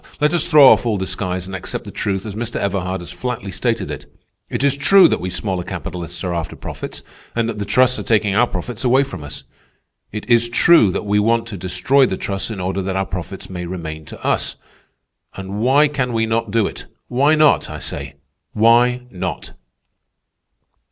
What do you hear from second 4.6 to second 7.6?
is true that we smaller capitalists are after profits, and that